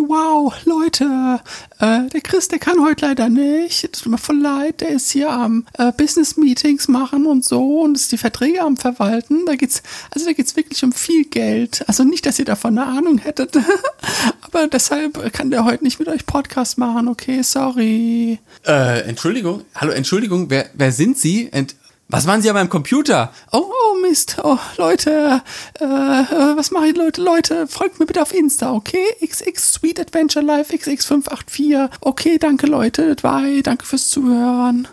wow, 0.00 0.54
Leute, 0.64 1.40
äh, 1.78 2.08
der 2.08 2.20
Chris, 2.20 2.48
der 2.48 2.58
kann 2.58 2.80
heute 2.82 3.06
leider 3.06 3.28
nicht. 3.28 3.92
Tut 3.92 4.06
mir 4.06 4.18
voll 4.18 4.38
leid, 4.38 4.80
der 4.80 4.90
ist 4.90 5.10
hier 5.10 5.30
am 5.30 5.66
äh, 5.78 5.92
Business 5.92 6.36
Meetings 6.36 6.88
machen 6.88 7.26
und 7.26 7.44
so 7.44 7.80
und 7.80 7.96
ist 7.96 8.12
die 8.12 8.18
Verträge 8.18 8.62
am 8.62 8.76
Verwalten. 8.76 9.46
Da 9.46 9.54
geht's, 9.54 9.82
also 10.10 10.26
da 10.26 10.32
geht's 10.32 10.56
wirklich 10.56 10.82
um 10.84 10.92
viel 10.92 11.24
Geld. 11.24 11.84
Also 11.86 12.04
nicht, 12.04 12.26
dass 12.26 12.38
ihr 12.38 12.44
davon 12.44 12.78
eine 12.78 12.86
Ahnung 12.86 13.18
hättet, 13.18 13.56
aber 14.42 14.66
deshalb 14.68 15.32
kann 15.32 15.50
der 15.50 15.64
heute 15.64 15.84
nicht 15.84 15.98
mit 15.98 16.08
euch 16.08 16.26
Podcast 16.26 16.78
machen. 16.78 17.08
Okay, 17.08 17.42
sorry. 17.42 18.38
Äh, 18.66 19.02
Entschuldigung, 19.02 19.62
hallo, 19.74 19.92
Entschuldigung, 19.92 20.50
wer, 20.50 20.70
wer 20.74 20.92
sind 20.92 21.18
Sie? 21.18 21.48
Ent 21.52 21.74
was 22.10 22.26
machen 22.26 22.42
Sie 22.42 22.48
an 22.48 22.54
meinem 22.54 22.68
Computer? 22.68 23.32
Oh, 23.52 23.64
oh 23.70 24.00
Mist. 24.00 24.36
Oh, 24.42 24.58
Leute, 24.76 25.42
äh, 25.80 25.84
äh, 25.84 26.56
was 26.56 26.70
mache 26.70 26.88
ich, 26.88 26.96
Leute? 26.96 27.22
Leute, 27.22 27.66
folgt 27.68 28.00
mir 28.00 28.06
bitte 28.06 28.20
auf 28.20 28.34
Insta, 28.34 28.72
okay? 28.72 29.04
XX 29.24 29.74
Sweet 29.74 30.00
Adventure 30.00 30.44
Life 30.44 30.74
XX584. 30.74 31.88
Okay, 32.00 32.38
danke, 32.38 32.66
Leute. 32.66 33.14
Bye. 33.22 33.62
Danke 33.62 33.86
fürs 33.86 34.08
Zuhören. 34.08 34.88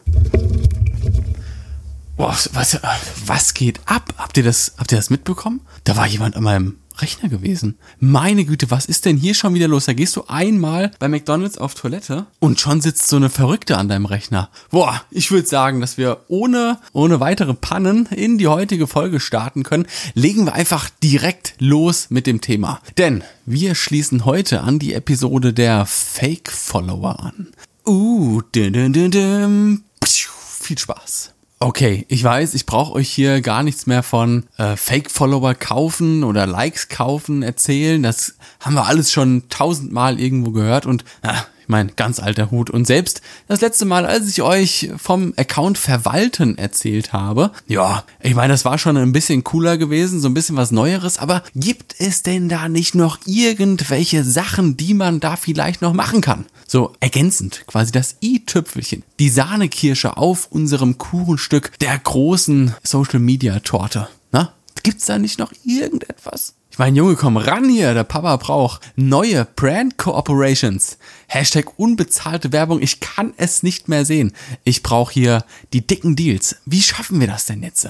Boah, 2.15 2.35
was, 2.53 2.79
was 3.25 3.53
geht 3.53 3.79
ab? 3.85 4.13
Habt 4.17 4.37
ihr 4.37 4.43
das, 4.43 4.73
habt 4.77 4.91
ihr 4.91 4.97
das 4.97 5.09
mitbekommen? 5.09 5.61
Da 5.83 5.97
war 5.97 6.07
jemand 6.07 6.35
an 6.35 6.43
meinem 6.43 6.77
Rechner 7.01 7.29
gewesen. 7.29 7.77
Meine 7.99 8.45
Güte, 8.45 8.71
was 8.71 8.85
ist 8.85 9.05
denn 9.05 9.17
hier 9.17 9.33
schon 9.33 9.53
wieder 9.53 9.67
los? 9.67 9.85
Da 9.85 9.93
gehst 9.93 10.15
du 10.15 10.23
einmal 10.27 10.91
bei 10.99 11.07
McDonald's 11.07 11.57
auf 11.57 11.73
Toilette 11.73 12.25
und 12.39 12.59
schon 12.59 12.81
sitzt 12.81 13.07
so 13.07 13.15
eine 13.15 13.29
Verrückte 13.29 13.77
an 13.77 13.87
deinem 13.87 14.05
Rechner. 14.05 14.49
Boah, 14.69 15.01
ich 15.11 15.31
würde 15.31 15.47
sagen, 15.47 15.81
dass 15.81 15.97
wir 15.97 16.21
ohne, 16.27 16.79
ohne 16.93 17.19
weitere 17.19 17.53
Pannen 17.53 18.07
in 18.07 18.37
die 18.37 18.47
heutige 18.47 18.87
Folge 18.87 19.19
starten 19.19 19.63
können. 19.63 19.87
Legen 20.13 20.45
wir 20.45 20.53
einfach 20.53 20.89
direkt 21.03 21.55
los 21.59 22.07
mit 22.09 22.27
dem 22.27 22.41
Thema. 22.41 22.81
Denn 22.97 23.23
wir 23.45 23.75
schließen 23.75 24.25
heute 24.25 24.61
an 24.61 24.79
die 24.79 24.93
Episode 24.93 25.53
der 25.53 25.85
Fake-Follower 25.85 27.19
an. 27.19 27.47
Uh, 27.85 28.41
dim, 28.53 28.73
dim, 28.73 28.93
dim, 28.93 29.11
dim. 29.11 29.83
Viel 30.03 30.77
Spaß. 30.77 31.33
Okay, 31.59 32.05
ich 32.07 32.23
weiß, 32.23 32.53
ich 32.53 32.67
brauche 32.67 32.93
euch 32.93 33.09
hier 33.09 33.41
gar 33.41 33.63
nichts 33.63 33.87
mehr 33.87 34.03
von 34.03 34.45
äh, 34.57 34.75
Fake-Follower 34.75 35.55
kaufen 35.55 36.23
oder 36.23 36.45
Likes 36.45 36.87
kaufen 36.87 37.41
erzählen. 37.41 38.03
Das 38.03 38.35
haben 38.59 38.75
wir 38.75 38.85
alles 38.85 39.11
schon 39.11 39.49
tausendmal 39.49 40.19
irgendwo 40.19 40.51
gehört 40.51 40.85
und 40.85 41.03
ah, 41.23 41.45
ich 41.67 41.69
meine, 41.69 41.91
ganz 41.91 42.21
alter 42.21 42.49
Hut. 42.49 42.69
Und 42.69 42.87
selbst 42.87 43.21
das 43.49 43.59
letzte 43.59 43.83
Mal, 43.83 44.05
als 44.05 44.29
ich 44.29 44.41
euch 44.41 44.89
vom 44.95 45.33
Account 45.35 45.77
verwalten 45.77 46.57
erzählt 46.57 47.11
habe, 47.11 47.51
ja, 47.67 48.05
ich 48.21 48.35
meine, 48.35 48.53
das 48.53 48.63
war 48.63 48.77
schon 48.77 48.95
ein 48.95 49.11
bisschen 49.11 49.43
cooler 49.43 49.77
gewesen, 49.77 50.21
so 50.21 50.29
ein 50.29 50.33
bisschen 50.33 50.55
was 50.55 50.71
Neueres, 50.71 51.17
aber 51.17 51.43
gibt 51.55 51.93
es 51.99 52.23
denn 52.23 52.47
da 52.47 52.69
nicht 52.69 52.95
noch 52.95 53.19
irgendwelche 53.25 54.23
Sachen, 54.23 54.77
die 54.77 54.93
man 54.93 55.19
da 55.19 55.35
vielleicht 55.35 55.81
noch 55.81 55.91
machen 55.91 56.21
kann? 56.21 56.45
So 56.67 56.93
ergänzend, 57.01 57.65
quasi 57.67 57.91
das 57.91 58.15
i-Tüpfelchen, 58.23 59.03
die 59.19 59.29
Sahnekirsche 59.29 60.15
auf 60.15 60.47
unserem 60.49 60.97
Kuchenstück 60.97 61.77
der 61.79 61.99
großen 61.99 62.75
Social 62.81 63.19
Media 63.19 63.59
Torte. 63.59 64.07
Na, 64.31 64.53
gibt's 64.83 65.07
da 65.07 65.19
nicht 65.19 65.37
noch 65.37 65.51
irgendetwas? 65.65 66.53
Ich 66.77 66.79
meine, 66.79 66.95
Junge, 66.95 67.15
komm 67.15 67.37
ran 67.37 67.67
hier, 67.67 67.95
der 67.95 68.03
Papa 68.03 68.35
braucht 68.35 68.81
neue 68.95 69.45
Brand 69.45 69.97
Cooperations. 69.97 70.99
Hashtag 71.27 71.79
unbezahlte 71.79 72.51
Werbung, 72.51 72.83
ich 72.83 72.99
kann 72.99 73.33
es 73.37 73.63
nicht 73.63 73.87
mehr 73.87 74.05
sehen. 74.05 74.31
Ich 74.63 74.83
brauche 74.83 75.11
hier 75.11 75.43
die 75.73 75.87
dicken 75.87 76.15
Deals. 76.15 76.57
Wie 76.67 76.83
schaffen 76.83 77.19
wir 77.19 77.25
das 77.25 77.47
denn 77.47 77.63
jetzt? 77.63 77.89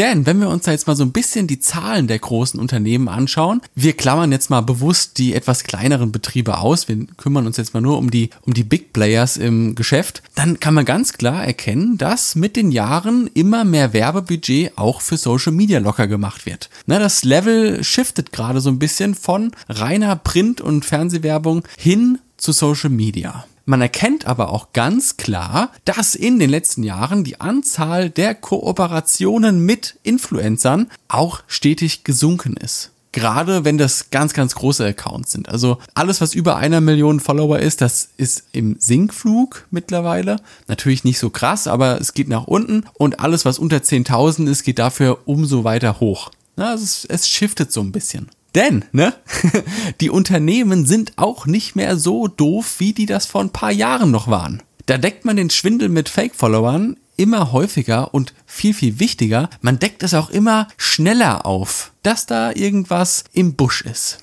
Denn 0.00 0.24
wenn 0.24 0.40
wir 0.40 0.48
uns 0.48 0.64
da 0.64 0.70
jetzt 0.70 0.86
mal 0.86 0.96
so 0.96 1.04
ein 1.04 1.12
bisschen 1.12 1.46
die 1.46 1.60
Zahlen 1.60 2.06
der 2.06 2.18
großen 2.18 2.58
Unternehmen 2.58 3.06
anschauen, 3.06 3.60
wir 3.74 3.92
klammern 3.92 4.32
jetzt 4.32 4.48
mal 4.48 4.62
bewusst 4.62 5.18
die 5.18 5.34
etwas 5.34 5.64
kleineren 5.64 6.10
Betriebe 6.10 6.56
aus, 6.56 6.88
wir 6.88 7.04
kümmern 7.18 7.46
uns 7.46 7.58
jetzt 7.58 7.74
mal 7.74 7.82
nur 7.82 7.98
um 7.98 8.10
die, 8.10 8.30
um 8.40 8.54
die 8.54 8.64
Big 8.64 8.94
Players 8.94 9.36
im 9.36 9.74
Geschäft, 9.74 10.22
dann 10.34 10.58
kann 10.58 10.72
man 10.72 10.86
ganz 10.86 11.12
klar 11.12 11.44
erkennen, 11.44 11.98
dass 11.98 12.34
mit 12.34 12.56
den 12.56 12.70
Jahren 12.70 13.28
immer 13.34 13.64
mehr 13.64 13.92
Werbebudget 13.92 14.72
auch 14.78 15.02
für 15.02 15.18
Social 15.18 15.52
Media 15.52 15.80
locker 15.80 16.06
gemacht 16.06 16.46
wird. 16.46 16.70
Na, 16.86 16.98
das 16.98 17.22
Level 17.22 17.84
shiftet 17.84 18.32
gerade 18.32 18.62
so 18.62 18.70
ein 18.70 18.78
bisschen 18.78 19.14
von 19.14 19.52
reiner 19.68 20.16
Print- 20.16 20.62
und 20.62 20.86
Fernsehwerbung 20.86 21.62
hin 21.76 22.18
zu 22.38 22.52
Social 22.52 22.88
Media. 22.88 23.44
Man 23.64 23.80
erkennt 23.80 24.26
aber 24.26 24.50
auch 24.50 24.72
ganz 24.72 25.16
klar, 25.16 25.70
dass 25.84 26.14
in 26.14 26.38
den 26.38 26.50
letzten 26.50 26.82
Jahren 26.82 27.24
die 27.24 27.40
Anzahl 27.40 28.10
der 28.10 28.34
Kooperationen 28.34 29.64
mit 29.64 29.98
Influencern 30.02 30.88
auch 31.08 31.42
stetig 31.46 32.04
gesunken 32.04 32.56
ist. 32.56 32.90
Gerade 33.12 33.64
wenn 33.64 33.76
das 33.76 34.10
ganz, 34.10 34.34
ganz 34.34 34.54
große 34.54 34.84
Accounts 34.84 35.32
sind. 35.32 35.48
Also 35.48 35.78
alles, 35.94 36.20
was 36.20 36.32
über 36.32 36.56
einer 36.56 36.80
Million 36.80 37.18
Follower 37.18 37.58
ist, 37.58 37.80
das 37.80 38.10
ist 38.16 38.44
im 38.52 38.76
Sinkflug 38.78 39.66
mittlerweile. 39.70 40.36
Natürlich 40.68 41.02
nicht 41.02 41.18
so 41.18 41.28
krass, 41.28 41.66
aber 41.66 42.00
es 42.00 42.14
geht 42.14 42.28
nach 42.28 42.44
unten. 42.44 42.84
Und 42.94 43.18
alles, 43.18 43.44
was 43.44 43.58
unter 43.58 43.78
10.000 43.78 44.48
ist, 44.48 44.62
geht 44.62 44.78
dafür 44.78 45.18
umso 45.24 45.64
weiter 45.64 45.98
hoch. 45.98 46.30
Also 46.56 46.84
es, 46.84 47.04
es 47.06 47.28
shiftet 47.28 47.72
so 47.72 47.80
ein 47.80 47.90
bisschen. 47.90 48.30
Denn, 48.54 48.84
ne, 48.92 49.14
die 50.00 50.10
Unternehmen 50.10 50.86
sind 50.86 51.12
auch 51.16 51.46
nicht 51.46 51.76
mehr 51.76 51.96
so 51.96 52.26
doof, 52.28 52.76
wie 52.78 52.92
die 52.92 53.06
das 53.06 53.26
vor 53.26 53.40
ein 53.40 53.50
paar 53.50 53.72
Jahren 53.72 54.10
noch 54.10 54.28
waren. 54.28 54.62
Da 54.86 54.98
deckt 54.98 55.24
man 55.24 55.36
den 55.36 55.50
Schwindel 55.50 55.88
mit 55.88 56.08
Fake-Followern 56.08 56.96
immer 57.16 57.52
häufiger 57.52 58.14
und 58.14 58.32
viel, 58.46 58.72
viel 58.72 58.98
wichtiger, 58.98 59.50
man 59.60 59.78
deckt 59.78 60.02
es 60.02 60.14
auch 60.14 60.30
immer 60.30 60.68
schneller 60.78 61.44
auf, 61.44 61.92
dass 62.02 62.24
da 62.24 62.50
irgendwas 62.52 63.24
im 63.32 63.54
Busch 63.54 63.82
ist. 63.82 64.18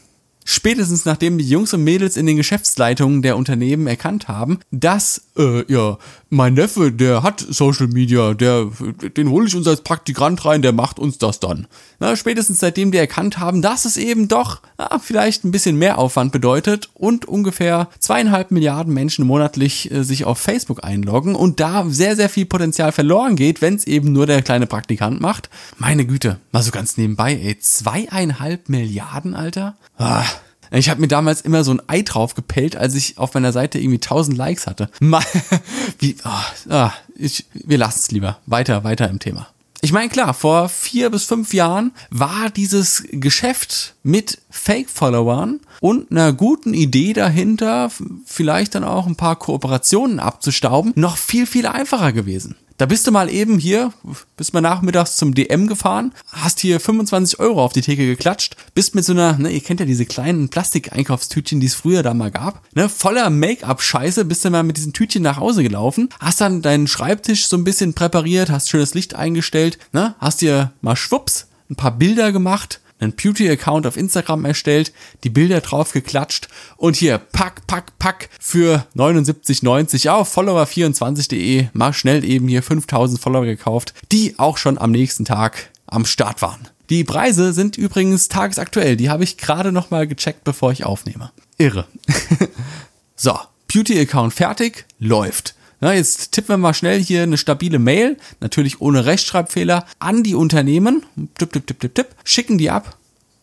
Spätestens 0.49 1.03
nachdem 1.03 1.37
die 1.37 1.43
Jungs 1.43 1.73
und 1.73 1.83
Mädels 1.83 2.15
in 2.15 2.25
den 2.25 2.37
Geschäftsleitungen 2.37 3.21
der 3.21 3.35
Unternehmen 3.35 3.85
erkannt 3.85 4.29
haben, 4.29 4.59
dass, 4.71 5.23
äh, 5.37 5.69
ja, 5.69 5.97
mein 6.29 6.53
Neffe, 6.53 6.93
der 6.93 7.21
hat 7.21 7.45
Social 7.49 7.87
Media, 7.87 8.33
der, 8.33 8.71
den 9.17 9.29
hole 9.29 9.47
ich 9.47 9.55
uns 9.57 9.67
als 9.67 9.81
Praktikant 9.81 10.45
rein, 10.45 10.61
der 10.61 10.71
macht 10.71 10.99
uns 10.99 11.17
das 11.17 11.41
dann. 11.41 11.67
Na, 11.99 12.15
spätestens 12.15 12.61
seitdem 12.61 12.91
die 12.91 12.97
erkannt 12.97 13.39
haben, 13.39 13.61
dass 13.61 13.83
es 13.83 13.97
eben 13.97 14.29
doch 14.29 14.61
na, 14.77 14.99
vielleicht 14.99 15.43
ein 15.43 15.51
bisschen 15.51 15.75
mehr 15.75 15.97
Aufwand 15.97 16.31
bedeutet 16.31 16.91
und 16.93 17.25
ungefähr 17.25 17.89
zweieinhalb 17.99 18.49
Milliarden 18.51 18.93
Menschen 18.93 19.27
monatlich 19.27 19.91
äh, 19.91 20.03
sich 20.03 20.23
auf 20.23 20.37
Facebook 20.37 20.81
einloggen 20.81 21.35
und 21.35 21.59
da 21.59 21.85
sehr, 21.89 22.15
sehr 22.15 22.29
viel 22.29 22.45
Potenzial 22.45 22.93
verloren 22.93 23.35
geht, 23.35 23.61
wenn 23.61 23.75
es 23.75 23.85
eben 23.85 24.13
nur 24.13 24.25
der 24.25 24.41
kleine 24.41 24.65
Praktikant 24.65 25.19
macht. 25.19 25.49
Meine 25.77 26.05
Güte, 26.05 26.39
mal 26.53 26.63
so 26.63 26.71
ganz 26.71 26.95
nebenbei, 26.95 27.33
ey, 27.33 27.59
zweieinhalb 27.59 28.69
Milliarden, 28.69 29.33
Alter? 29.33 29.75
Ah, 29.97 30.23
ich 30.72 30.89
habe 30.89 31.01
mir 31.01 31.07
damals 31.07 31.41
immer 31.41 31.63
so 31.63 31.72
ein 31.72 31.81
Ei 31.88 32.01
drauf 32.01 32.35
gepellt, 32.35 32.75
als 32.75 32.95
ich 32.95 33.17
auf 33.17 33.33
meiner 33.33 33.51
Seite 33.51 33.79
irgendwie 33.79 33.97
1000 33.97 34.38
Likes 34.38 34.67
hatte. 34.67 34.89
Wie, 36.00 36.16
oh, 36.23 36.69
oh, 36.69 36.89
ich, 37.16 37.45
wir 37.53 37.78
lassen 37.78 38.00
es 38.00 38.11
lieber. 38.11 38.39
Weiter, 38.45 38.83
weiter 38.83 39.09
im 39.09 39.19
Thema. 39.19 39.47
Ich 39.81 39.94
meine, 39.94 40.09
klar, 40.09 40.33
vor 40.33 40.69
vier 40.69 41.11
bis 41.11 41.25
fünf 41.25 41.53
Jahren 41.53 41.91
war 42.09 42.50
dieses 42.50 43.03
Geschäft 43.11 43.94
mit 44.01 44.39
Fake-Followern 44.50 45.59
und 45.81 46.09
einer 46.11 46.33
guten 46.33 46.73
Idee 46.73 47.13
dahinter, 47.13 47.91
vielleicht 48.25 48.73
dann 48.73 48.83
auch 48.83 49.06
ein 49.06 49.16
paar 49.16 49.35
Kooperationen 49.35 50.19
abzustauben, 50.19 50.94
noch 50.95 51.17
viel, 51.17 51.45
viel 51.45 51.67
einfacher 51.67 52.11
gewesen. 52.11 52.56
Da 52.77 52.85
bist 52.85 53.07
du 53.07 53.11
mal 53.11 53.27
eben 53.31 53.57
hier, 53.57 53.91
bist 54.35 54.53
mal 54.53 54.61
nachmittags 54.61 55.17
zum 55.17 55.33
DM 55.33 55.65
gefahren, 55.65 56.13
hast 56.31 56.59
hier 56.59 56.79
25 56.79 57.39
Euro 57.39 57.63
auf 57.63 57.73
die 57.73 57.81
Theke 57.81 58.05
geklatscht, 58.05 58.55
bist 58.75 58.93
mit 58.93 59.03
so 59.03 59.13
einer, 59.13 59.35
ne, 59.39 59.49
ihr 59.49 59.61
kennt 59.61 59.79
ja 59.79 59.88
diese 59.88 60.05
kleinen 60.05 60.49
Plastik-Einkaufstütchen, 60.49 61.59
die 61.59 61.65
es 61.65 61.73
früher 61.73 62.03
da 62.03 62.13
mal 62.13 62.29
gab, 62.29 62.61
ne, 62.75 62.88
voller 62.88 63.31
Make-up-Scheiße, 63.31 64.25
bist 64.25 64.45
du 64.45 64.51
mal 64.51 64.61
mit 64.61 64.77
diesen 64.77 64.93
Tütchen 64.93 65.23
nach 65.23 65.38
Hause 65.38 65.63
gelaufen, 65.63 66.09
hast 66.19 66.39
dann 66.39 66.61
deinen 66.61 66.85
Schreibtisch 66.85 67.47
so 67.47 67.57
ein 67.57 67.63
bisschen 67.63 67.95
präpariert, 67.95 68.51
hast 68.51 68.69
schönes 68.69 68.94
Licht 68.94 69.15
eingestellt, 69.15 69.79
ne, 69.91 70.13
hast 70.19 70.41
dir 70.41 70.71
mal 70.81 70.95
schwupps 70.95 71.47
ein 71.71 71.77
paar 71.77 71.97
Bilder 71.97 72.31
gemacht, 72.31 72.79
einen 72.99 73.13
Beauty-Account 73.13 73.85
auf 73.85 73.97
Instagram 73.97 74.45
erstellt, 74.45 74.93
die 75.23 75.29
Bilder 75.29 75.61
drauf 75.61 75.91
geklatscht 75.91 76.47
und 76.77 76.95
hier 76.95 77.17
pack, 77.17 77.67
pack, 77.67 77.97
pack 77.99 78.29
für 78.39 78.85
79,90 78.95 80.09
auf 80.09 80.35
follower24.de 80.35 81.67
mal 81.73 81.94
schnell 81.94 82.23
eben 82.23 82.47
hier 82.47 82.63
5000 82.63 83.19
Follower 83.19 83.45
gekauft, 83.45 83.94
die 84.11 84.38
auch 84.38 84.57
schon 84.57 84.77
am 84.77 84.91
nächsten 84.91 85.25
Tag 85.25 85.71
am 85.85 86.05
Start 86.05 86.41
waren. 86.41 86.67
Die 86.89 87.03
Preise 87.03 87.51
sind 87.51 87.77
übrigens 87.77 88.29
tagesaktuell, 88.29 88.95
die 88.95 89.09
habe 89.09 89.23
ich 89.23 89.38
gerade 89.38 89.71
noch 89.71 89.89
mal 89.89 90.07
gecheckt, 90.07 90.43
bevor 90.43 90.71
ich 90.71 90.85
aufnehme. 90.85 91.31
Irre. 91.57 91.85
so, 93.15 93.38
Beauty-Account 93.67 94.33
fertig, 94.33 94.85
läuft. 95.00 95.56
Na, 95.79 95.94
jetzt 95.94 96.31
tippen 96.31 96.50
wir 96.50 96.57
mal 96.57 96.74
schnell 96.74 97.03
hier 97.03 97.24
eine 97.24 97.38
stabile 97.38 97.77
Mail, 97.77 98.18
natürlich 98.39 98.81
ohne 98.81 99.06
Rechtschreibfehler, 99.06 99.85
an 100.00 100.24
die 100.24 100.33
Unternehmen, 100.33 101.06
tipp, 101.38 101.53
tipp, 101.53 101.68
tipp, 101.68 101.79
tipp, 101.79 101.95
tipp, 101.95 102.07
schicken 102.24 102.57
die 102.57 102.71
ab 102.71 102.97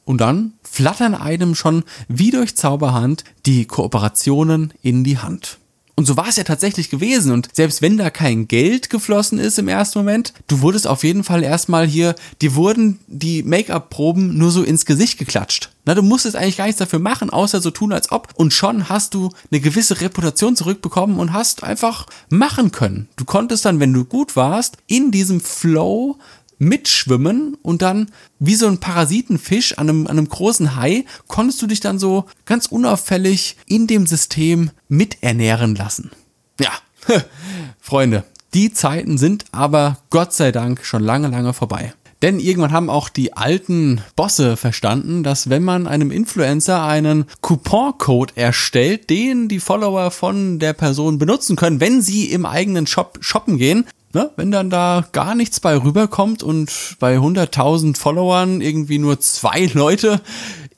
und 0.04 0.20
dann 0.20 0.54
flattern 0.62 1.14
einem 1.14 1.54
schon 1.54 1.84
wie 2.08 2.30
durch 2.30 2.56
Zauberhand 2.56 3.24
die 3.46 3.66
Kooperationen 3.66 4.72
in 4.82 5.04
die 5.04 5.18
Hand. 5.18 5.58
Und 5.96 6.06
so 6.06 6.16
war 6.16 6.28
es 6.28 6.36
ja 6.36 6.44
tatsächlich 6.44 6.90
gewesen. 6.90 7.32
Und 7.32 7.48
selbst 7.52 7.80
wenn 7.80 7.96
da 7.96 8.10
kein 8.10 8.48
Geld 8.48 8.90
geflossen 8.90 9.38
ist 9.38 9.58
im 9.58 9.68
ersten 9.68 10.00
Moment, 10.00 10.32
du 10.48 10.60
wurdest 10.60 10.88
auf 10.88 11.04
jeden 11.04 11.22
Fall 11.22 11.44
erstmal 11.44 11.86
hier, 11.86 12.16
dir 12.42 12.56
wurden 12.56 12.98
die 13.06 13.44
Make-up-Proben 13.44 14.36
nur 14.36 14.50
so 14.50 14.64
ins 14.64 14.86
Gesicht 14.86 15.18
geklatscht. 15.18 15.70
Na, 15.84 15.94
du 15.94 16.02
musstest 16.02 16.34
eigentlich 16.34 16.56
gar 16.56 16.64
nichts 16.64 16.78
dafür 16.78 16.98
machen, 16.98 17.30
außer 17.30 17.60
so 17.60 17.70
tun, 17.70 17.92
als 17.92 18.10
ob. 18.10 18.28
Und 18.34 18.52
schon 18.52 18.88
hast 18.88 19.14
du 19.14 19.30
eine 19.52 19.60
gewisse 19.60 20.00
Reputation 20.00 20.56
zurückbekommen 20.56 21.18
und 21.18 21.32
hast 21.32 21.62
einfach 21.62 22.06
machen 22.28 22.72
können. 22.72 23.08
Du 23.16 23.24
konntest 23.24 23.64
dann, 23.64 23.80
wenn 23.80 23.92
du 23.92 24.04
gut 24.04 24.34
warst, 24.34 24.78
in 24.86 25.10
diesem 25.10 25.40
Flow 25.40 26.18
mitschwimmen 26.58 27.56
und 27.62 27.82
dann 27.82 28.10
wie 28.38 28.54
so 28.54 28.66
ein 28.66 28.78
Parasitenfisch 28.78 29.78
an 29.78 29.88
einem, 29.88 30.06
an 30.06 30.18
einem 30.18 30.28
großen 30.28 30.76
Hai 30.76 31.04
konntest 31.28 31.60
du 31.62 31.66
dich 31.66 31.80
dann 31.80 31.98
so 31.98 32.24
ganz 32.44 32.66
unauffällig 32.66 33.56
in 33.66 33.86
dem 33.86 34.06
System 34.06 34.70
miternähren 34.88 35.74
lassen. 35.74 36.10
Ja, 36.60 36.70
Freunde, 37.80 38.24
die 38.54 38.72
Zeiten 38.72 39.18
sind 39.18 39.46
aber 39.52 39.98
Gott 40.10 40.32
sei 40.32 40.52
Dank 40.52 40.84
schon 40.84 41.02
lange, 41.02 41.28
lange 41.28 41.52
vorbei. 41.52 41.92
Denn 42.24 42.40
irgendwann 42.40 42.72
haben 42.72 42.88
auch 42.88 43.10
die 43.10 43.34
alten 43.36 44.00
Bosse 44.16 44.56
verstanden, 44.56 45.22
dass 45.22 45.50
wenn 45.50 45.62
man 45.62 45.86
einem 45.86 46.10
Influencer 46.10 46.82
einen 46.82 47.26
Couponcode 47.42 48.34
erstellt, 48.36 49.10
den 49.10 49.48
die 49.48 49.60
Follower 49.60 50.10
von 50.10 50.58
der 50.58 50.72
Person 50.72 51.18
benutzen 51.18 51.54
können, 51.54 51.80
wenn 51.80 52.00
sie 52.00 52.30
im 52.30 52.46
eigenen 52.46 52.86
Shop 52.86 53.18
shoppen 53.20 53.58
gehen, 53.58 53.84
ne, 54.14 54.30
wenn 54.36 54.50
dann 54.50 54.70
da 54.70 55.06
gar 55.12 55.34
nichts 55.34 55.60
bei 55.60 55.76
rüberkommt 55.76 56.42
und 56.42 56.96
bei 56.98 57.16
100.000 57.16 57.96
Followern 57.96 58.60
irgendwie 58.60 58.98
nur 58.98 59.20
zwei 59.20 59.66
Leute 59.74 60.20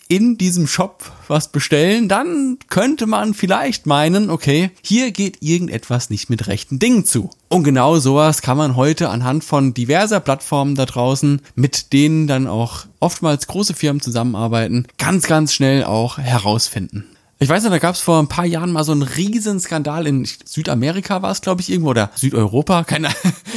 in 0.09 0.39
diesem 0.39 0.67
Shop 0.67 1.11
was 1.27 1.49
bestellen, 1.49 2.09
dann 2.09 2.59
könnte 2.69 3.07
man 3.07 3.35
vielleicht 3.35 3.87
meinen, 3.87 4.31
okay, 4.31 4.71
hier 4.83 5.11
geht 5.11 5.43
irgendetwas 5.43 6.11
nicht 6.11 6.31
mit 6.31 6.47
rechten 6.47 6.79
Dingen 6.79 7.05
zu. 7.05 7.31
Und 7.49 7.65
genau 7.65 7.99
sowas 7.99 8.41
kann 8.41 8.57
man 8.57 8.77
heute 8.77 9.09
anhand 9.09 9.43
von 9.43 9.75
diverser 9.75 10.21
Plattformen 10.21 10.77
da 10.77 10.87
draußen, 10.87 11.43
mit 11.57 11.93
denen 11.93 12.29
dann 12.29 12.47
auch 12.47 12.87
oftmals 13.01 13.49
große 13.49 13.75
Firmen 13.75 14.01
zusammenarbeiten, 14.01 14.87
ganz, 14.99 15.27
ganz 15.27 15.53
schnell 15.53 15.85
auch 15.85 16.19
herausfinden. 16.19 17.05
Ich 17.39 17.51
weiß 17.51 17.65
noch, 17.65 17.71
da 17.71 17.79
gab 17.79 17.95
es 17.95 18.01
vor 18.01 18.19
ein 18.19 18.29
paar 18.29 18.47
Jahren 18.47 18.73
mal 18.73 18.83
so 18.83 18.93
einen 18.93 19.03
riesen 19.03 19.61
Skandal 19.61 20.07
in 20.07 20.27
Südamerika 20.47 21.21
war 21.21 21.33
es, 21.33 21.43
glaube 21.43 21.61
ich, 21.61 21.71
irgendwo 21.71 21.91
oder 21.91 22.11
Südeuropa, 22.15 22.85
keine 22.87 23.11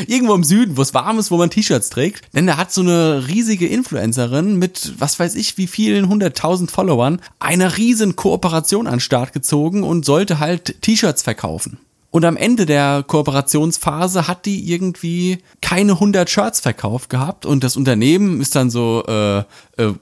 irgendwo 0.06 0.34
im 0.34 0.44
Süden, 0.44 0.76
wo 0.76 0.82
es 0.82 0.94
warm 0.94 1.18
ist, 1.18 1.32
wo 1.32 1.38
man 1.38 1.50
T-Shirts 1.50 1.90
trägt. 1.90 2.24
Denn 2.36 2.46
da 2.46 2.58
hat 2.58 2.74
so 2.74 2.82
eine 2.82 3.30
riesige 3.30 3.68
Influencerin 3.68 4.58
mit, 4.58 4.96
was 5.00 5.18
weiß 5.18 5.36
ich, 5.36 5.58
wie 5.58 5.68
vielen 5.68 6.10
hunderttausend 6.10 6.72
Followern 6.72 7.22
eine 7.40 7.78
riesen 7.78 8.18
Kooperation 8.18 8.86
an 8.86 8.96
den 8.96 9.00
Start 9.00 9.32
gezogen 9.32 9.84
und 9.84 10.04
sollte 10.04 10.40
halt 10.40 10.82
T-Shirts 10.82 11.24
verkaufen. 11.24 11.78
Und 12.12 12.26
am 12.26 12.38
Ende 12.38 12.66
der 12.66 13.04
Kooperationsphase 13.06 14.28
hat 14.28 14.46
die 14.46 14.72
irgendwie 14.72 15.40
keine 15.62 15.94
100 15.94 16.28
Shirts 16.28 16.60
verkauft 16.60 17.10
gehabt 17.10 17.46
und 17.46 17.64
das 17.64 17.78
Unternehmen 17.78 18.42
ist 18.42 18.56
dann 18.56 18.72
so, 18.72 19.04
äh, 19.08 19.40
äh, 19.40 19.94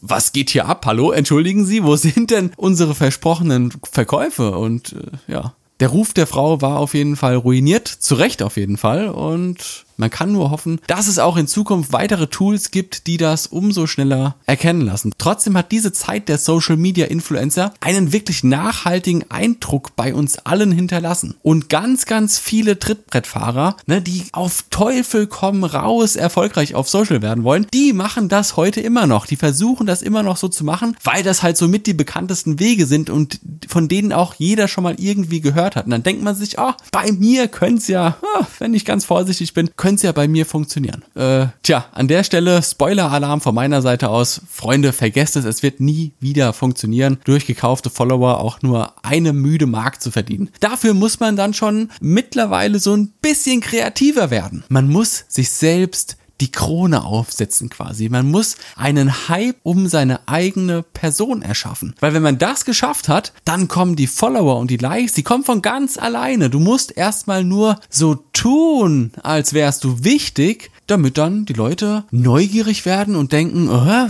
was 0.00 0.32
geht 0.32 0.50
hier 0.50 0.66
ab? 0.66 0.86
Hallo, 0.86 1.10
entschuldigen 1.10 1.64
Sie, 1.64 1.82
wo 1.82 1.96
sind 1.96 2.30
denn 2.30 2.52
unsere 2.56 2.94
versprochenen 2.94 3.72
Verkäufe? 3.90 4.52
Und 4.52 4.92
äh, 4.92 5.32
ja, 5.32 5.54
der 5.80 5.88
Ruf 5.88 6.14
der 6.14 6.28
Frau 6.28 6.60
war 6.60 6.78
auf 6.78 6.94
jeden 6.94 7.16
Fall 7.16 7.34
ruiniert, 7.34 7.88
zu 7.88 8.14
Recht 8.14 8.40
auf 8.42 8.56
jeden 8.56 8.76
Fall 8.76 9.08
und 9.08 9.84
man 10.02 10.10
kann 10.10 10.32
nur 10.32 10.50
hoffen, 10.50 10.80
dass 10.88 11.06
es 11.06 11.20
auch 11.20 11.36
in 11.36 11.46
Zukunft 11.46 11.92
weitere 11.92 12.26
Tools 12.26 12.72
gibt, 12.72 13.06
die 13.06 13.18
das 13.18 13.46
umso 13.46 13.86
schneller 13.86 14.34
erkennen 14.46 14.80
lassen. 14.80 15.12
Trotzdem 15.16 15.56
hat 15.56 15.70
diese 15.70 15.92
Zeit 15.92 16.28
der 16.28 16.38
Social 16.38 16.76
Media 16.76 17.06
Influencer 17.06 17.72
einen 17.78 18.12
wirklich 18.12 18.42
nachhaltigen 18.42 19.30
Eindruck 19.30 19.94
bei 19.94 20.12
uns 20.12 20.38
allen 20.40 20.72
hinterlassen. 20.72 21.36
Und 21.42 21.68
ganz, 21.68 22.06
ganz 22.06 22.40
viele 22.40 22.80
Trittbrettfahrer, 22.80 23.76
ne, 23.86 24.02
die 24.02 24.24
auf 24.32 24.64
Teufel 24.70 25.28
komm 25.28 25.62
raus 25.62 26.16
erfolgreich 26.16 26.74
auf 26.74 26.88
Social 26.88 27.22
werden 27.22 27.44
wollen, 27.44 27.68
die 27.72 27.92
machen 27.92 28.28
das 28.28 28.56
heute 28.56 28.80
immer 28.80 29.06
noch. 29.06 29.26
Die 29.26 29.36
versuchen 29.36 29.86
das 29.86 30.02
immer 30.02 30.24
noch 30.24 30.36
so 30.36 30.48
zu 30.48 30.64
machen, 30.64 30.96
weil 31.04 31.22
das 31.22 31.44
halt 31.44 31.56
so 31.56 31.68
mit 31.68 31.86
die 31.86 31.94
bekanntesten 31.94 32.58
Wege 32.58 32.86
sind 32.86 33.08
und 33.08 33.38
von 33.68 33.86
denen 33.86 34.12
auch 34.12 34.34
jeder 34.34 34.66
schon 34.66 34.82
mal 34.82 34.96
irgendwie 34.98 35.40
gehört 35.40 35.76
hat. 35.76 35.84
Und 35.84 35.92
dann 35.92 36.02
denkt 36.02 36.24
man 36.24 36.34
sich, 36.34 36.58
oh, 36.58 36.72
bei 36.90 37.12
mir 37.12 37.46
könnte 37.46 37.82
es 37.82 37.86
ja, 37.86 38.16
oh, 38.20 38.44
wenn 38.58 38.74
ich 38.74 38.84
ganz 38.84 39.04
vorsichtig 39.04 39.54
bin, 39.54 39.70
könnte 39.76 39.91
es 39.94 40.02
ja 40.02 40.12
bei 40.12 40.28
mir 40.28 40.46
funktionieren. 40.46 41.04
Äh, 41.14 41.46
tja, 41.62 41.86
an 41.92 42.08
der 42.08 42.24
Stelle 42.24 42.62
Spoiler-Alarm 42.62 43.40
von 43.40 43.54
meiner 43.54 43.82
Seite 43.82 44.08
aus. 44.08 44.42
Freunde, 44.50 44.92
vergesst 44.92 45.36
es, 45.36 45.44
es 45.44 45.62
wird 45.62 45.80
nie 45.80 46.12
wieder 46.20 46.52
funktionieren, 46.52 47.18
durch 47.24 47.46
gekaufte 47.46 47.90
Follower 47.90 48.40
auch 48.40 48.62
nur 48.62 48.92
eine 49.04 49.32
müde 49.32 49.66
Mark 49.66 50.00
zu 50.00 50.10
verdienen. 50.10 50.50
Dafür 50.60 50.94
muss 50.94 51.20
man 51.20 51.36
dann 51.36 51.54
schon 51.54 51.90
mittlerweile 52.00 52.78
so 52.78 52.94
ein 52.94 53.12
bisschen 53.20 53.60
kreativer 53.60 54.30
werden. 54.30 54.64
Man 54.68 54.88
muss 54.88 55.24
sich 55.28 55.50
selbst 55.50 56.16
die 56.42 56.50
Krone 56.50 57.04
aufsetzen 57.04 57.70
quasi. 57.70 58.08
Man 58.08 58.28
muss 58.28 58.56
einen 58.74 59.28
Hype 59.28 59.58
um 59.62 59.86
seine 59.86 60.26
eigene 60.26 60.82
Person 60.82 61.40
erschaffen. 61.40 61.94
Weil 62.00 62.14
wenn 62.14 62.22
man 62.22 62.38
das 62.38 62.64
geschafft 62.64 63.08
hat, 63.08 63.32
dann 63.44 63.68
kommen 63.68 63.94
die 63.94 64.08
Follower 64.08 64.58
und 64.58 64.68
die 64.68 64.76
Likes, 64.76 65.12
die 65.12 65.22
kommen 65.22 65.44
von 65.44 65.62
ganz 65.62 65.98
alleine. 65.98 66.50
Du 66.50 66.58
musst 66.58 66.96
erstmal 66.96 67.44
nur 67.44 67.78
so 67.88 68.16
tun, 68.32 69.12
als 69.22 69.54
wärst 69.54 69.84
du 69.84 70.02
wichtig, 70.02 70.71
damit 70.92 71.16
dann 71.16 71.46
die 71.46 71.54
Leute 71.54 72.04
neugierig 72.10 72.84
werden 72.84 73.16
und 73.16 73.32
denken, 73.32 73.70
oh, 73.70 74.08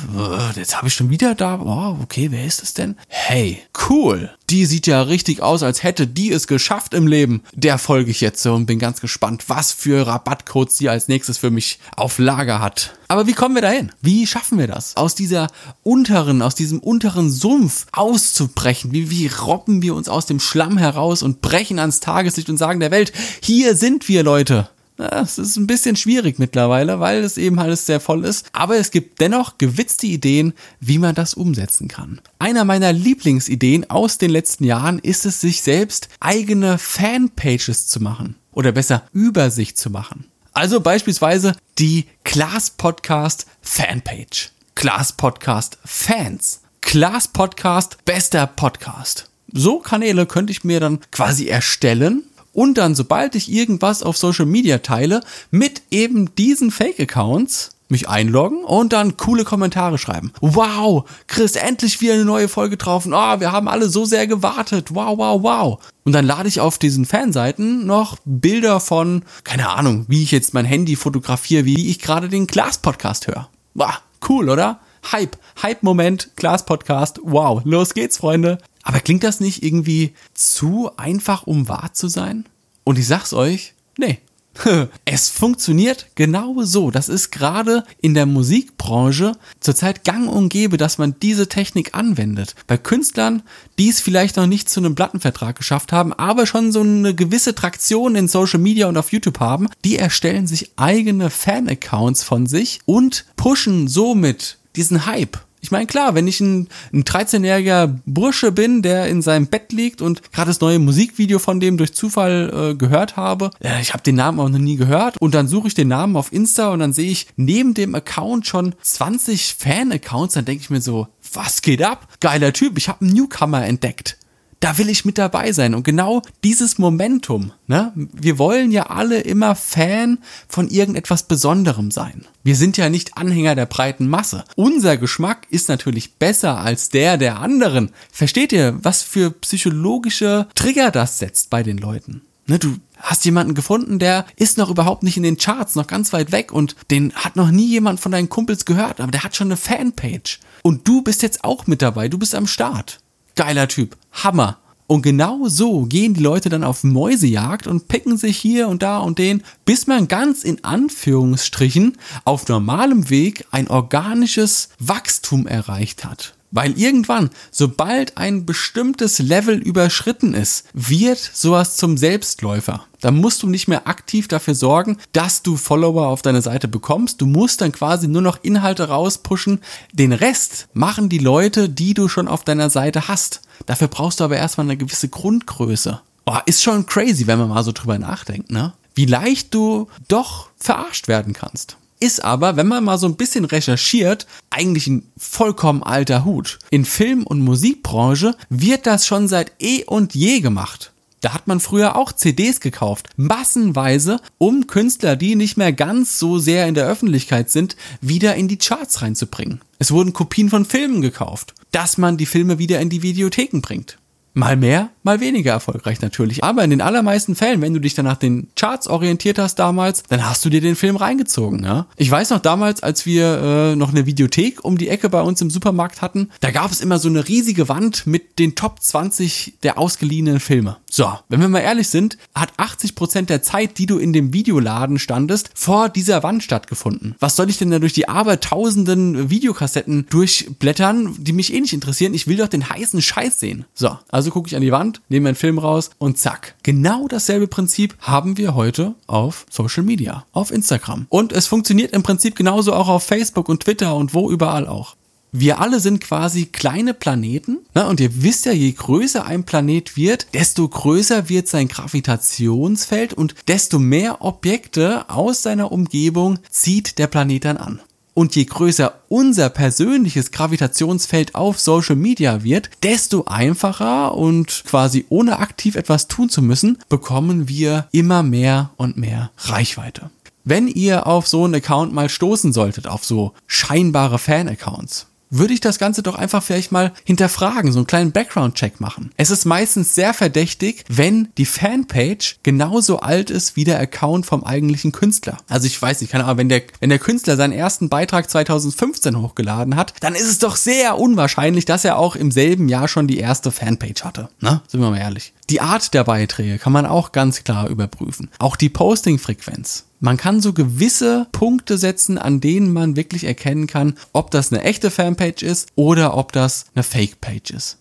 jetzt 0.57 0.77
habe 0.77 0.89
ich 0.89 0.95
schon 0.95 1.11
wieder 1.11 1.37
da, 1.37 1.61
oh, 1.61 2.03
okay, 2.03 2.33
wer 2.33 2.45
ist 2.45 2.63
es 2.63 2.75
denn? 2.75 2.97
Hey, 3.07 3.63
cool. 3.89 4.31
Die 4.51 4.67
sieht 4.67 4.89
ja 4.89 5.01
richtig 5.01 5.41
aus, 5.41 5.63
als 5.63 5.85
hätte 5.85 6.09
die 6.09 6.33
es 6.33 6.49
geschafft 6.49 6.93
im 6.93 7.07
Leben. 7.07 7.43
Der 7.55 7.79
folge 7.79 8.11
ich 8.11 8.21
jetzt 8.21 8.45
und 8.47 8.67
bin 8.67 8.81
ganz 8.81 9.01
gespannt, 9.01 9.45
was 9.47 9.71
für 9.71 10.07
Rabattcodes 10.07 10.77
die 10.77 10.89
als 10.89 11.07
nächstes 11.07 11.39
für 11.39 11.51
mich 11.51 11.79
auf 11.97 12.19
Lager 12.19 12.61
hat. 12.61 12.99
Aber 13.07 13.27
wie 13.27 13.33
kommen 13.33 13.55
wir 13.55 13.63
dahin? 13.63 13.93
Wie 14.01 14.27
schaffen 14.27 14.59
wir 14.59 14.67
das? 14.67 14.97
Aus 14.97 15.15
dieser 15.15 15.47
unteren, 15.85 16.43
aus 16.43 16.57
diesem 16.57 16.81
unteren 16.81 17.31
Sumpf 17.31 17.87
auszubrechen? 17.93 18.93
Wie, 18.93 19.09
wie 19.11 19.29
robben 19.29 19.83
wir 19.83 19.95
uns 19.95 20.09
aus 20.09 20.27
dem 20.27 20.41
Schlamm 20.41 20.79
heraus 20.79 21.23
und 21.23 21.41
brechen 21.43 21.79
ans 21.79 22.01
Tageslicht 22.01 22.51
und 22.51 22.59
sagen 22.59 22.81
der 22.81 22.91
Welt, 22.91 23.13
hier 23.41 23.77
sind 23.77 24.09
wir 24.09 24.25
Leute. 24.25 24.69
Es 24.99 25.39
ist 25.39 25.57
ein 25.57 25.67
bisschen 25.67 25.97
schwierig 25.97 26.39
mittlerweile, 26.39 27.01
weil 27.01 27.25
es 27.25 27.39
eben 27.39 27.59
alles 27.59 27.87
sehr 27.87 28.01
voll 28.01 28.25
ist. 28.25 28.47
Aber 28.53 28.77
es 28.77 28.91
gibt 28.91 29.21
dennoch 29.21 29.59
gewitzte 29.59 30.07
Ideen, 30.07 30.53
wie 30.81 30.99
man 30.99 31.15
das 31.15 31.35
umsetzen 31.35 31.89
kann. 31.89 32.21
Einer 32.39 32.65
meiner 32.65 32.93
Lieblingsideen 32.93 33.89
aus 33.91 34.19
den 34.19 34.31
letzten 34.31 34.65
Jahren 34.65 34.99
ist 34.99 35.27
es, 35.27 35.41
sich 35.41 35.63
selbst 35.63 36.09
eigene 36.21 36.79
Fanpages 36.79 37.87
zu 37.87 38.01
machen. 38.01 38.37
Oder 38.53 38.73
besser, 38.73 39.05
Übersicht 39.13 39.79
zu 39.79 39.91
machen. 39.91 40.27
Also 40.53 40.81
beispielsweise 40.81 41.57
die 41.79 42.07
Class 42.25 42.71
Podcast 42.71 43.47
Fanpage. 43.63 44.51
Class 44.75 45.15
Podcast 45.15 45.79
Fans. 45.85 46.61
Class 46.83 47.29
Podcast 47.29 48.05
Bester 48.05 48.47
Podcast. 48.47 49.31
So 49.53 49.79
Kanäle 49.79 50.27
könnte 50.27 50.51
ich 50.51 50.65
mir 50.65 50.81
dann 50.81 51.01
quasi 51.11 51.47
erstellen 51.47 52.25
und 52.53 52.79
dann, 52.79 52.95
sobald 52.95 53.35
ich 53.35 53.51
irgendwas 53.51 54.03
auf 54.03 54.17
Social 54.17 54.47
Media 54.47 54.79
teile, 54.79 55.21
mit 55.51 55.83
eben 55.91 56.35
diesen 56.35 56.71
Fake-Accounts 56.71 57.71
mich 57.93 58.09
einloggen 58.09 58.65
und 58.65 58.93
dann 58.93 59.17
coole 59.17 59.45
Kommentare 59.45 59.99
schreiben. 59.99 60.33
Wow, 60.41 61.05
Chris, 61.29 61.55
endlich 61.55 62.01
wieder 62.01 62.15
eine 62.15 62.25
neue 62.25 62.49
Folge 62.49 62.77
drauf. 62.77 63.07
oh, 63.07 63.11
wir 63.11 63.53
haben 63.53 63.69
alle 63.69 63.89
so 63.89 64.05
sehr 64.05 64.27
gewartet. 64.27 64.95
Wow, 64.95 65.19
wow, 65.19 65.43
wow. 65.43 65.79
Und 66.05 66.13
dann 66.13 66.27
lade 66.27 66.49
ich 66.49 66.61
auf 66.61 66.79
diesen 66.79 67.05
Fanseiten 67.05 67.87
noch 67.87 68.17
Bilder 68.25 68.81
von, 68.81 69.25
keine 69.45 69.69
Ahnung, 69.69 70.07
wie 70.09 70.23
ich 70.23 70.33
jetzt 70.33 70.55
mein 70.55 70.65
Handy 70.65 70.97
fotografiere, 70.97 71.65
wie 71.65 71.91
ich 71.91 72.01
gerade 72.01 72.29
den 72.29 72.49
Glas-Podcast 72.49 73.29
höre. 73.29 73.49
Wow, 73.75 74.01
cool, 74.29 74.49
oder? 74.49 74.81
Hype, 75.11 75.37
Hype-Moment, 75.63 76.31
Glas-Podcast. 76.37 77.21
Wow, 77.23 77.61
los 77.65 77.95
geht's, 77.95 78.19
Freunde. 78.19 78.59
Aber 78.83 79.01
klingt 79.01 79.25
das 79.25 79.41
nicht 79.41 79.63
irgendwie 79.63 80.13
zu 80.35 80.91
einfach, 80.97 81.47
um 81.47 81.69
wahr 81.69 81.91
zu 81.93 82.09
sein? 82.09 82.47
Und 82.85 82.99
ich 82.99 83.07
sag's 83.07 83.33
euch, 83.33 83.75
nee. 83.97 84.19
Es 85.05 85.29
funktioniert 85.29 86.09
genau 86.15 86.63
so. 86.63 86.91
Das 86.91 87.09
ist 87.09 87.31
gerade 87.31 87.85
in 88.01 88.15
der 88.15 88.27
Musikbranche 88.27 89.33
zurzeit 89.61 90.05
gang 90.05 90.29
und 90.29 90.49
gäbe, 90.49 90.77
dass 90.77 90.99
man 90.99 91.17
diese 91.21 91.49
Technik 91.49 91.95
anwendet. 91.95 92.55
Bei 92.67 92.77
Künstlern, 92.77 93.43
die 93.79 93.89
es 93.89 94.01
vielleicht 94.01 94.37
noch 94.37 94.47
nicht 94.47 94.69
zu 94.69 94.81
einem 94.81 94.95
Plattenvertrag 94.95 95.57
geschafft 95.57 95.93
haben, 95.93 96.13
aber 96.13 96.47
schon 96.47 96.73
so 96.73 96.81
eine 96.81 97.15
gewisse 97.15 97.55
Traktion 97.55 98.15
in 98.15 98.29
Social 98.29 98.61
Media 98.61 98.89
und 98.89 98.97
auf 98.97 99.13
YouTube 99.13 99.41
haben, 99.41 99.69
die 99.85 99.97
erstellen 99.97 100.47
sich 100.47 100.73
eigene 100.77 101.31
Fan-Accounts 101.31 102.23
von 102.23 102.47
sich 102.47 102.81
und 102.85 103.27
pushen 103.37 103.89
somit 103.89 104.59
diesen 104.77 105.07
Hype 105.07 105.39
ich 105.63 105.71
meine, 105.71 105.87
klar, 105.87 106.17
wenn 106.17 106.27
ich 106.27 106.41
ein, 106.41 106.69
ein 106.93 107.05
13-jähriger 107.05 107.97
Bursche 108.05 108.51
bin, 108.51 108.83
der 108.83 109.07
in 109.07 109.23
seinem 109.23 109.47
Bett 109.47 109.71
liegt 109.71 110.03
und 110.03 110.33
gerade 110.33 110.49
das 110.49 110.61
neue 110.61 110.81
Musikvideo 110.81 111.39
von 111.39 111.61
dem 111.61 111.77
durch 111.77 111.95
Zufall 111.95 112.73
äh, 112.73 112.75
gehört 112.75 113.17
habe, 113.17 113.51
äh, 113.61 113.81
ich 113.81 113.93
habe 113.93 114.03
den 114.03 114.17
Namen 114.17 114.41
auch 114.41 114.49
noch 114.49 114.59
nie 114.59 114.75
gehört 114.75 115.19
und 115.19 115.35
dann 115.35 115.47
suche 115.47 115.69
ich 115.69 115.75
den 115.75 115.87
Namen 115.87 116.17
auf 116.17 116.33
Insta 116.33 116.71
und 116.71 116.81
dann 116.81 116.93
sehe 116.93 117.13
ich 117.13 117.29
neben 117.37 117.75
dem 117.75 117.95
Account 117.95 118.49
schon 118.49 118.75
20 118.83 119.55
Fan-Accounts, 119.57 120.35
dann 120.35 120.45
denke 120.45 120.63
ich 120.63 120.71
mir 120.71 120.81
so, 120.81 121.07
was 121.33 121.63
geht 121.63 121.83
ab? 121.83 122.09
Geiler 122.21 122.53
Typ, 122.53 122.77
ich 122.77 122.89
habe 122.89 123.03
einen 123.05 123.15
Newcomer 123.15 123.65
entdeckt 123.65 124.19
da 124.63 124.79
will 124.79 124.89
ich 124.89 125.05
mit 125.05 125.19
dabei 125.19 125.51
sein. 125.53 125.75
Und 125.75 125.83
genau 125.83 126.23
dieses 126.45 126.79
Momentum, 126.79 127.53
ne? 127.67 127.93
Wir 127.95 128.39
wollen 128.39 128.71
ja 128.71 128.85
alle 128.85 129.21
immer 129.21 129.57
Fan 129.57 130.19
von 130.49 130.69
irgendetwas 130.69 131.25
Besonderem 131.25 131.91
sein. 131.91 132.27
Wir 132.45 132.55
sind 132.55 132.77
ja 132.77 132.89
nicht 132.89 133.17
Anhänger 133.17 133.57
der 133.57 133.67
breiten 133.67 134.09
Masse. 134.09 134.45
Unser 134.55 134.97
Geschmack 134.97 135.49
ist 135.51 135.69
natürlich 135.69 136.15
besser 136.15 136.59
als 136.59 136.91
der 136.91 137.19
der 137.19 137.41
anderen. 137.41 137.91
Versteht 138.13 138.53
ihr, 138.53 138.79
was 138.83 139.03
für 139.03 139.33
psychologische 139.33 140.47
Trigger 140.55 140.93
das 140.93 141.19
setzt 141.19 141.51
bei 141.51 141.65
den 141.65 141.79
Leuten? 141.79 142.23
Ne, 142.47 142.61
du 142.61 142.77
hast 142.99 143.25
jemanden 143.25 143.55
gefunden, 143.55 143.99
der 143.99 144.27
ist 144.37 144.59
noch 144.59 144.71
überhaupt 144.71 145.03
nicht 145.03 145.17
in 145.17 145.23
den 145.25 145.39
Charts, 145.39 145.75
noch 145.75 145.89
ganz 145.89 146.13
weit 146.13 146.31
weg 146.31 146.53
und 146.53 146.77
den 146.91 147.13
hat 147.15 147.35
noch 147.35 147.51
nie 147.51 147.67
jemand 147.67 147.99
von 147.99 148.13
deinen 148.13 148.29
Kumpels 148.29 148.65
gehört, 148.65 149.01
aber 149.01 149.11
der 149.11 149.25
hat 149.25 149.35
schon 149.35 149.49
eine 149.49 149.57
Fanpage. 149.57 150.39
Und 150.63 150.87
du 150.87 151.03
bist 151.03 151.23
jetzt 151.23 151.43
auch 151.43 151.67
mit 151.67 151.83
dabei, 151.83 152.09
du 152.09 152.19
bist 152.19 152.35
am 152.35 152.47
Start. 152.47 153.02
Geiler 153.35 153.69
Typ, 153.69 153.97
Hammer. 154.13 154.59
Und 154.87 155.03
genau 155.03 155.49
so 155.49 155.87
gehen 155.87 156.13
die 156.13 156.23
Leute 156.23 156.51
dann 156.51 156.65
auf 156.65 156.85
Mäusejagd 156.85 157.67
und 157.67 157.89
picken 157.89 158.19
sich 158.19 158.37
hier 158.37 158.69
und 158.69 158.83
da 158.83 158.99
und 158.99 159.19
den, 159.19 159.43
bis 159.65 159.87
man 159.87 160.07
ganz 160.07 160.45
in 160.45 160.63
Anführungsstrichen 160.65 161.97
auf 162.25 162.47
normalem 162.49 163.09
Weg 163.09 163.47
ein 163.53 163.69
organisches 163.69 164.69
Wachstum 164.79 165.47
erreicht 165.47 166.05
hat. 166.05 166.35
Weil 166.53 166.79
irgendwann, 166.79 167.31
sobald 167.51 168.19
ein 168.19 168.45
bestimmtes 168.45 169.19
Level 169.19 169.57
überschritten 169.57 170.35
ist, 170.35 170.67
wird 170.75 171.19
sowas 171.19 171.77
zum 171.77 171.97
Selbstläufer. 171.97 172.85
Da 173.01 173.11
musst 173.11 173.43
du 173.43 173.49
nicht 173.49 173.69
mehr 173.69 173.89
aktiv 173.89 174.29
dafür 174.29 174.55
sorgen, 174.55 174.99
dass 175.13 175.43
du 175.43 175.57
Follower 175.57 176.07
auf 176.07 176.21
deine 176.21 176.43
Seite 176.43 176.69
bekommst. 176.69 177.21
Du 177.23 177.27
musst 177.27 177.63
dann 177.63 177.73
quasi 177.73 178.07
nur 178.07 178.23
noch 178.23 178.39
Inhalte 178.43 178.89
rauspushen. 178.89 179.61
Den 179.93 180.13
Rest 180.13 180.69
machen 180.75 181.09
die 181.09 181.19
Leute, 181.19 181.71
die 181.71 181.95
du 181.95 182.07
schon 182.07 182.29
auf 182.29 182.45
deiner 182.45 182.69
Seite 182.69 183.09
hast. 183.09 183.41
Dafür 183.65 183.89
brauchst 183.89 184.21
du 184.21 184.25
aber 184.25 184.37
erstmal 184.37 184.67
eine 184.67 184.77
gewisse 184.77 185.09
Grundgröße. 185.09 186.01
Oh, 186.27 186.39
ist 186.45 186.63
schon 186.63 186.87
crazy, 186.87 187.27
wenn 187.27 187.39
man 187.39 187.49
mal 187.49 187.65
so 187.65 187.73
drüber 187.73 187.99
nachdenkt, 187.99 188.53
ne? 188.53 188.75
Wie 188.95 189.07
leicht 189.07 189.55
du 189.55 189.89
doch 190.09 190.51
verarscht 190.59 191.09
werden 191.09 191.33
kannst 191.33 191.79
ist 192.03 192.25
aber, 192.25 192.57
wenn 192.57 192.67
man 192.67 192.83
mal 192.83 192.99
so 192.99 193.07
ein 193.07 193.17
bisschen 193.17 193.45
recherchiert, 193.45 194.27
eigentlich 194.51 194.89
ein 194.89 195.11
vollkommen 195.17 195.85
alter 195.85 196.25
Hut. 196.25 196.59
In 196.71 196.85
Film- 196.85 197.25
und 197.25 197.41
Musikbranche 197.41 198.35
wird 198.51 198.87
das 198.87 199.07
schon 199.07 199.29
seit 199.29 199.53
eh 199.61 199.85
und 199.85 200.15
je 200.15 200.41
gemacht. 200.41 200.93
Da 201.21 201.33
hat 201.33 201.47
man 201.47 201.61
früher 201.61 201.95
auch 201.95 202.11
CDs 202.11 202.61
gekauft, 202.61 203.09
massenweise, 203.17 204.21
um 204.39 204.67
Künstler, 204.67 205.15
die 205.15 205.37
nicht 205.37 205.57
mehr 205.57 205.73
ganz 205.73 206.19
so 206.19 206.41
sehr 206.41 206.67
in 206.67 206.75
der 206.75 206.89
Öffentlichkeit 206.89 207.49
sind, 207.49 207.77
wieder 208.01 208.35
in 208.35 208.49
die 208.49 208.59
Charts 208.59 209.03
reinzubringen. 209.03 209.61
Es 209.79 209.93
wurden 209.93 210.13
Kopien 210.13 210.51
von 210.51 210.65
Filmen 210.65 211.01
gekauft, 211.01 211.55
dass 211.71 211.97
man 211.97 212.17
die 212.17 212.27
Filme 212.27 212.59
wieder 212.59 212.81
in 212.81 212.91
die 212.91 213.03
Videotheken 213.03 213.61
bringt. 213.61 213.99
Mal 214.35 214.57
mehr, 214.57 214.91
mal 215.03 215.21
weniger 215.21 215.53
erfolgreich 215.53 216.01
natürlich. 216.01 216.43
Aber 216.45 216.65
in 216.65 216.71
den 216.71 216.81
allermeisten 216.81 217.35
Fällen, 217.35 217.61
wenn 217.61 217.75
du 217.75 217.81
dich 217.81 217.95
dann 217.95 218.05
nach 218.05 218.17
den 218.17 218.49
Charts 218.57 218.89
orientiert 218.89 219.39
hast 219.39 219.57
damals, 219.57 220.03
dann 220.09 220.29
hast 220.29 220.45
du 220.45 220.51
dir 220.51 220.61
den 220.61 220.77
Film 220.77 220.97
reingezogen. 220.97 221.65
Ja? 221.65 221.87
Ich 221.97 222.11
weiß 222.11 222.31
noch 222.31 222.41
damals, 222.41 222.83
als 222.83 223.07
wir 223.07 223.39
äh, 223.73 223.77
noch 223.77 223.91
eine 223.91 224.07
Videothek 224.07 224.65
um 224.65 224.79
die 224.79 224.89
Ecke 224.89 225.09
bei 225.09 225.23
uns 225.23 225.41
im 225.41 225.51
Supermarkt 225.51 226.03
hatten, 226.03 226.31
da 226.41 226.51
gab 226.51 226.71
es 226.71 226.81
immer 226.81 226.99
so 226.99 227.09
eine 227.09 227.29
riesige 227.29 227.69
Wand 227.69 228.07
mit 228.07 228.39
den 228.39 228.55
Top 228.55 228.81
20 228.81 229.55
der 229.63 229.79
ausgeliehenen 229.79 230.41
Filme. 230.41 230.77
So, 230.91 231.11
wenn 231.31 231.41
wir 231.41 231.49
mal 231.49 231.61
ehrlich 231.61 231.89
sind, 231.89 232.19
hat 232.35 232.53
80 232.59 232.95
Prozent 232.95 233.31
der 233.31 233.43
Zeit, 233.43 233.79
die 233.79 233.87
du 233.87 233.97
in 233.97 234.13
dem 234.13 234.35
Videoladen 234.35 234.99
standest, 234.99 235.51
vor 235.55 235.89
dieser 235.89 236.23
Wand 236.23 236.43
stattgefunden. 236.43 237.15
Was 237.19 237.35
soll 237.35 237.49
ich 237.49 237.57
denn 237.57 237.71
da 237.71 237.79
durch 237.79 237.95
die 237.95 238.11
abertausenden 238.11 239.31
Videokassetten 239.31 240.07
durchblättern, 240.11 241.17
die 241.19 241.33
mich 241.33 241.55
eh 241.55 241.61
nicht 241.61 241.73
interessieren? 241.73 242.13
Ich 242.13 242.27
will 242.27 242.37
doch 242.37 242.49
den 242.49 242.69
heißen 242.69 243.01
Scheiß 243.01 243.41
sehen. 243.41 243.65
So, 243.73 243.99
also 244.11 244.31
gucke 244.31 244.49
ich 244.49 244.57
an 244.57 244.61
die 244.61 244.71
Wand, 244.71 244.92
nehme 245.09 245.31
einen 245.31 245.37
Film 245.37 245.59
raus 245.59 245.91
und 245.99 246.19
zack. 246.19 246.57
Genau 246.63 247.09
dasselbe 247.09 247.47
Prinzip 247.47 247.97
haben 248.01 248.37
wir 248.37 248.55
heute 248.55 248.95
auf 249.07 249.47
Social 249.49 249.83
Media, 249.83 250.27
auf 250.33 250.51
Instagram. 250.51 251.07
Und 251.09 251.33
es 251.33 251.47
funktioniert 251.47 251.93
im 251.93 252.03
Prinzip 252.03 252.37
genauso 252.37 252.73
auch 252.75 252.89
auf 252.89 253.05
Facebook 253.05 253.49
und 253.49 253.63
Twitter 253.63 253.95
und 253.97 254.15
wo 254.15 254.31
überall 254.31 254.67
auch 254.67 254.97
wir 255.33 255.61
alle 255.61 255.81
sind 255.81 256.01
quasi 256.01 256.47
kleine 256.47 256.93
Planeten. 256.95 257.59
Ne? 257.75 257.89
Und 257.89 258.01
ihr 258.01 258.23
wisst 258.23 258.45
ja, 258.45 258.53
je 258.53 258.71
größer 258.71 259.25
ein 259.25 259.45
Planet 259.45 259.97
wird, 259.97 260.27
desto 260.35 260.69
größer 260.69 261.29
wird 261.29 261.49
sein 261.49 261.69
Gravitationsfeld 261.69 263.15
und 263.15 263.35
desto 263.49 263.79
mehr 263.79 264.23
Objekte 264.23 265.09
aus 265.09 265.43
seiner 265.43 265.73
Umgebung 265.73 266.39
zieht 266.51 266.99
der 266.99 267.07
Planet 267.07 267.47
dann 267.47 267.57
an. 267.57 267.81
Und 268.15 268.37
je 268.37 268.45
größer 268.45 268.95
unser 269.09 269.49
persönliches 269.49 270.33
Gravitationsfeld 270.33 271.35
auf 271.35 271.59
Social 271.59 271.97
Media 271.97 272.45
wird, 272.45 272.71
desto 272.83 273.25
einfacher 273.25 274.15
und 274.15 274.65
quasi 274.67 275.07
ohne 275.09 275.39
aktiv 275.39 275.77
etwas 275.77 276.09
tun 276.09 276.29
zu 276.29 276.43
müssen, 276.43 276.79
bekommen 276.89 277.49
wir 277.49 277.89
immer 277.93 278.23
mehr 278.23 278.71
und 278.77 278.97
mehr 278.97 279.31
Reichweite. 279.39 280.11
Wenn 280.45 280.67
ihr 280.67 281.07
auf 281.07 281.29
so 281.29 281.45
einen 281.45 281.55
Account 281.55 281.93
mal 281.95 282.09
stoßen 282.09 282.53
solltet, 282.53 282.89
auf 282.89 283.05
so 283.05 283.33
scheinbare 283.47 284.19
Fan-Accounts, 284.19 285.07
würde 285.33 285.55
ich 285.55 285.61
das 285.61 285.79
Ganze 285.79 286.03
doch 286.03 286.15
einfach 286.15 286.43
vielleicht 286.43 286.71
mal 286.71 286.93
hinterfragen, 287.05 287.73
so 287.73 287.79
einen 287.79 287.87
kleinen 287.87 288.13
Background-Check 288.13 288.81
machen. 288.81 289.11
Es 289.17 289.31
ist 289.31 289.45
meistens 289.45 289.95
sehr 289.95 290.15
verdächtig, 290.15 290.85
wenn 290.89 291.29
die 291.39 291.47
Fanpage 291.47 292.37
genauso 292.43 293.01
alt 293.01 293.31
ist 293.31 293.57
wie 293.57 293.65
der 293.65 293.81
Account 293.81 294.27
vom 294.27 294.45
eigentlichen 294.45 294.93
Künstler. 294.93 295.39
Also 295.49 295.67
ich 295.67 295.81
weiß 295.81 296.01
nicht, 296.01 296.11
keine 296.11 296.25
Ahnung, 296.25 296.39
wenn 296.39 296.49
der, 296.49 296.63
wenn 296.81 296.91
der 296.91 296.99
Künstler 296.99 297.37
seinen 297.37 297.53
ersten 297.53 297.89
Beitrag 297.89 298.31
2015 298.31 299.21
hochgeladen 299.21 299.75
hat, 299.75 299.95
dann 300.01 300.15
ist 300.15 300.29
es 300.29 300.39
doch 300.39 300.57
sehr 300.57 300.99
unwahrscheinlich, 300.99 301.65
dass 301.65 301.85
er 301.85 301.99
auch 301.99 302.15
im 302.15 302.31
selben 302.31 302.69
Jahr 302.69 302.87
schon 302.87 303.07
die 303.07 303.19
erste 303.19 303.51
Fanpage 303.51 304.05
hatte. 304.05 304.29
Ne? 304.41 304.61
Sind 304.69 304.81
wir 304.81 304.91
mal 304.91 304.99
ehrlich. 304.99 305.33
Die 305.49 305.61
Art 305.61 305.95
der 305.95 306.05
Beiträge 306.05 306.59
kann 306.59 306.73
man 306.73 306.87
auch 306.87 307.13
ganz 307.13 307.43
klar 307.43 307.69
überprüfen. 307.69 308.31
Auch 308.39 308.57
die 308.57 308.69
Posting-Frequenz. 308.69 309.87
Man 310.05 310.17
kann 310.17 310.41
so 310.41 310.53
gewisse 310.53 311.29
Punkte 311.31 311.79
setzen, 311.79 312.19
an 312.19 312.41
denen 312.41 312.73
man 312.73 312.97
wirklich 312.97 313.23
erkennen 313.23 313.69
kann, 313.69 313.97
ob 314.13 314.33
das 314.33 314.53
eine 314.53 314.65
echte 314.65 314.91
Fanpage 314.91 315.45
ist 315.45 315.69
oder 315.77 316.17
ob 316.17 316.33
das 316.33 316.67
eine 316.75 316.83
Fake-Page 316.83 317.53
ist. 317.53 317.79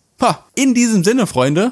In 0.54 0.76
diesem 0.76 1.04
Sinne, 1.04 1.26
Freunde, 1.26 1.72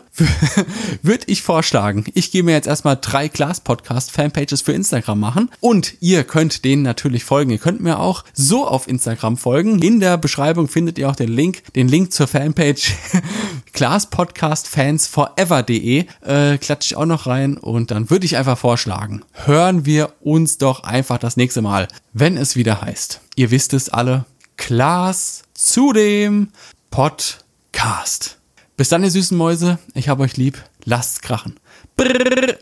würde 1.04 1.26
ich 1.28 1.44
vorschlagen, 1.44 2.06
ich 2.16 2.32
gehe 2.32 2.42
mir 2.42 2.54
jetzt 2.54 2.68
erstmal 2.68 2.98
drei 3.00 3.28
Glas 3.28 3.60
Podcast 3.60 4.10
Fanpages 4.12 4.62
für 4.62 4.74
Instagram 4.74 5.20
machen 5.20 5.52
und 5.60 5.94
ihr 6.00 6.24
könnt 6.24 6.66
denen 6.66 6.82
natürlich 6.82 7.24
folgen. 7.24 7.52
Ihr 7.52 7.60
könnt 7.60 7.82
mir 7.82 8.00
auch 8.00 8.24
so 8.34 8.68
auf 8.68 8.88
Instagram 8.88 9.38
folgen. 9.38 9.80
In 9.82 10.00
der 10.00 10.18
Beschreibung 10.18 10.68
findet 10.68 10.98
ihr 10.98 11.10
auch 11.10 11.16
den 11.16 11.30
Link, 11.30 11.72
den 11.76 11.88
Link 11.88 12.12
zur 12.12 12.28
Fanpage 12.28 12.94
Glas 13.74 14.10
Podcast 14.10 14.68
Fans 14.68 15.06
Forever.de 15.06 16.06
äh, 16.22 16.58
klatsche 16.58 16.94
ich 16.94 16.96
auch 16.96 17.06
noch 17.06 17.28
rein 17.28 17.58
und 17.58 17.92
dann 17.92 18.10
würde 18.10 18.26
ich 18.26 18.38
einfach 18.38 18.58
vorschlagen, 18.58 19.24
hören 19.34 19.86
wir 19.86 20.14
uns 20.22 20.58
doch 20.58 20.84
einfach 20.84 21.20
das 21.20 21.38
nächste 21.38 21.62
Mal, 21.62 21.88
wenn 22.14 22.38
es 22.38 22.56
wieder 22.56 22.82
heißt. 22.82 23.22
Ihr 23.36 23.52
wisst 23.52 23.74
es 23.74 23.90
alle, 23.90 24.26
Glas 24.58 25.44
zu 25.54 25.94
dem 25.94 26.50
Podcast. 26.90 28.39
Bis 28.80 28.88
dann, 28.88 29.04
ihr 29.04 29.12
süßen 29.12 29.38
Mäuse. 29.38 29.78
Ich 29.94 30.08
hab 30.08 30.22
euch 30.22 30.38
lieb. 30.38 30.58
Lasst's 30.86 31.20
krachen. 31.20 31.60
Brrr. 31.98 32.58